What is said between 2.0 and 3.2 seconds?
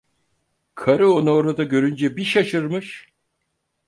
bir şaşırmış.